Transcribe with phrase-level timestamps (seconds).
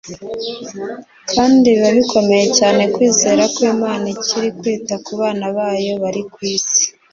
[1.31, 6.83] kandi biba bikomeye cyane kwizera ko Imana ikiri icyita ku bana bayo bari ku isi